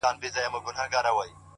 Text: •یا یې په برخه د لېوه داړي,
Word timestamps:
•یا 0.03 0.07
یې 0.43 0.49
په 0.53 0.59
برخه 0.65 0.85
د 0.91 0.95
لېوه 1.05 1.19
داړي, 1.19 1.31